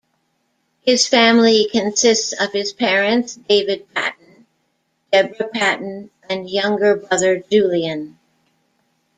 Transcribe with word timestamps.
His 0.83 1.05
family 1.05 1.69
consists 1.71 2.33
of 2.33 2.51
his 2.53 2.73
parents 2.73 3.35
David 3.35 3.85
Patton, 3.93 4.47
Deborah 5.11 5.49
Patton 5.49 6.09
and 6.27 6.49
younger 6.49 6.95
brother 6.95 7.37
Julian. 7.51 8.17